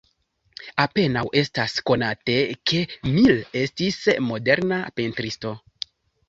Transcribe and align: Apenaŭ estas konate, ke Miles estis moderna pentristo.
Apenaŭ 0.83 1.21
estas 1.41 1.75
konate, 1.89 2.37
ke 2.71 2.79
Miles 3.19 3.45
estis 3.65 4.01
moderna 4.31 4.81
pentristo. 5.03 5.55